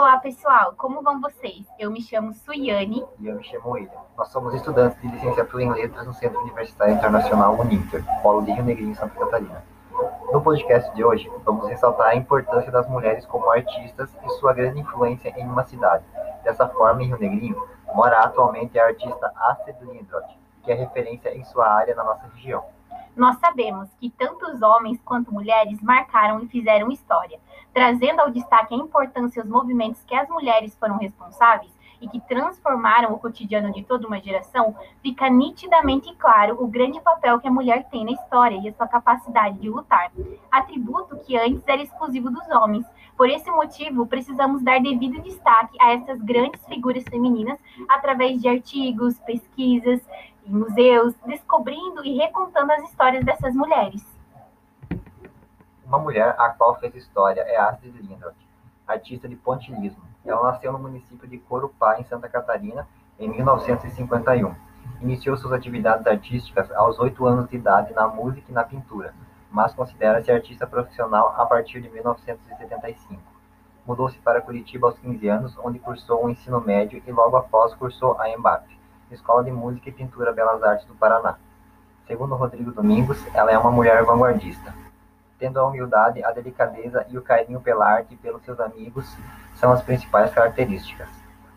[0.00, 1.66] Olá, pessoal, como vão vocês?
[1.78, 3.04] Eu me chamo Suiane.
[3.18, 4.00] E eu me chamo William.
[4.16, 8.64] Nós somos estudantes de licenciatura em Letras no Centro Universitário Internacional Uninter, Polo de Rio
[8.64, 9.62] Negrinho, Santa Catarina.
[10.32, 14.80] No podcast de hoje, vamos ressaltar a importância das mulheres como artistas e sua grande
[14.80, 16.02] influência em uma cidade.
[16.42, 19.30] Dessa forma, em Rio Negrinho, mora atualmente a artista
[19.82, 20.30] Lindroth,
[20.62, 22.64] que é referência em sua área na nossa região.
[23.16, 27.38] Nós sabemos que tanto os homens quanto mulheres marcaram e fizeram história,
[27.74, 33.12] trazendo ao destaque a importância os movimentos que as mulheres foram responsáveis e que transformaram
[33.12, 37.88] o cotidiano de toda uma geração, fica nitidamente claro o grande papel que a mulher
[37.90, 40.10] tem na história e a sua capacidade de lutar,
[40.50, 42.86] atributo que antes era exclusivo dos homens.
[43.16, 49.18] Por esse motivo, precisamos dar devido destaque a essas grandes figuras femininas através de artigos,
[49.20, 50.00] pesquisas,
[50.50, 54.04] em museus, descobrindo e recontando as histórias dessas mulheres.
[55.86, 58.34] Uma mulher a qual fez história é Astrid Lindroth,
[58.86, 60.02] artista de pontilhismo.
[60.24, 62.86] Ela nasceu no município de Corupá, em Santa Catarina,
[63.18, 64.54] em 1951.
[65.00, 69.14] Iniciou suas atividades artísticas aos oito anos de idade na música e na pintura,
[69.50, 73.22] mas considera-se artista profissional a partir de 1975.
[73.86, 78.16] Mudou-se para Curitiba aos 15 anos, onde cursou o ensino médio e logo após cursou
[78.20, 78.79] a EMBAP,
[79.10, 81.36] Escola de Música e Pintura Belas Artes do Paraná.
[82.06, 84.74] Segundo Rodrigo Domingos, ela é uma mulher vanguardista.
[85.38, 89.06] Tendo a humildade, a delicadeza e o carinho pela arte e pelos seus amigos
[89.56, 91.08] são as principais características.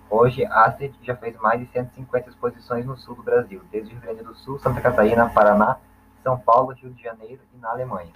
[0.10, 4.24] Hoje, Astrid já fez mais de 150 exposições no sul do Brasil, desde Rio Grande
[4.24, 5.78] do Sul, Santa Catarina, Paraná,
[6.22, 8.12] São Paulo, Rio de Janeiro e na Alemanha.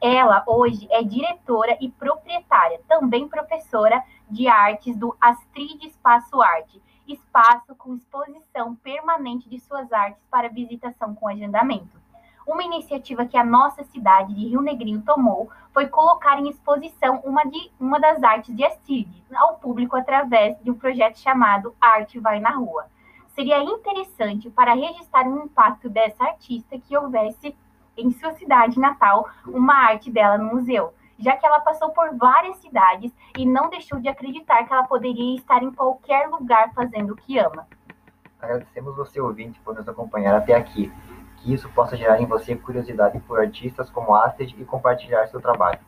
[0.00, 7.74] Ela hoje é diretora e proprietária, também professora de artes do Astrid Espaço Arte, espaço
[7.76, 12.02] com exposição permanente de suas artes para visitação com agendamento.
[12.46, 17.42] Uma iniciativa que a nossa cidade de Rio Negrinho tomou foi colocar em exposição uma,
[17.44, 22.40] de, uma das artes de Astrid ao público através de um projeto chamado Arte Vai
[22.40, 22.86] na Rua.
[23.34, 27.56] Seria interessante para registrar o impacto dessa artista que houvesse
[27.96, 32.56] em sua cidade natal uma arte dela no museu já que ela passou por várias
[32.58, 37.16] cidades e não deixou de acreditar que ela poderia estar em qualquer lugar fazendo o
[37.16, 37.66] que ama.
[38.40, 40.92] Agradecemos você, ouvinte, por nos acompanhar até aqui.
[41.38, 45.78] Que isso possa gerar em você curiosidade por artistas como Astrid e compartilhar seu trabalho.